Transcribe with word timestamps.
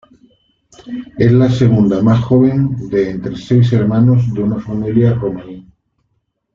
Es 1.19 1.31
la 1.31 1.47
segunda 1.47 2.01
más 2.01 2.23
joven 2.23 2.89
de 2.89 3.11
entre 3.11 3.37
seis 3.37 3.71
hermanos 3.71 4.33
de 4.33 4.41
una 4.41 4.59
familia 4.59 5.13
romaní. 5.13 5.67